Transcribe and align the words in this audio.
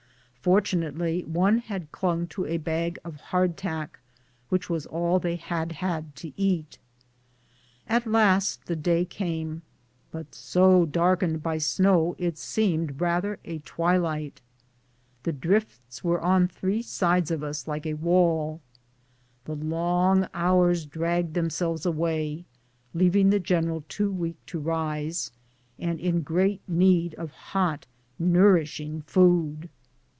Fortunately 0.43 1.21
one 1.25 1.59
had 1.59 1.91
clung 1.91 2.25
to 2.29 2.47
a 2.47 2.57
bag 2.57 2.97
of 3.05 3.17
hard 3.19 3.55
tack, 3.55 3.99
which 4.49 4.71
was 4.71 4.87
all 4.87 5.19
they 5.19 5.33
A 5.35 5.37
BLEZARD. 5.37 5.47
23 5.47 5.49
had 5.55 5.71
had 5.73 6.15
to 6.15 6.31
eat. 6.35 6.79
At 7.87 8.07
last 8.07 8.65
the 8.65 8.75
day 8.75 9.05
came, 9.05 9.61
but 10.09 10.33
so 10.33 10.87
darkened 10.87 11.43
by 11.43 11.57
the 11.57 11.61
snow 11.61 12.15
it 12.17 12.39
seemed 12.39 12.99
rather 12.99 13.37
a 13.45 13.59
twilight. 13.59 14.41
The 15.21 15.31
drifts 15.31 16.03
were 16.03 16.19
on 16.19 16.47
three 16.47 16.81
sides 16.81 17.29
of 17.29 17.43
us 17.43 17.67
like 17.67 17.85
a 17.85 17.93
wall. 17.93 18.61
The 19.45 19.53
long 19.55 20.27
hours 20.33 20.87
dragged 20.87 21.35
themselves 21.35 21.85
away, 21.85 22.45
leaving 22.95 23.29
the 23.29 23.39
general 23.39 23.83
too 23.87 24.11
weak 24.11 24.43
to 24.47 24.57
rise, 24.57 25.29
and 25.77 25.99
in 25.99 26.23
great 26.23 26.61
need 26.67 27.13
of 27.13 27.29
hot, 27.29 27.85
nourishing 28.17 29.03
food. 29.03 29.69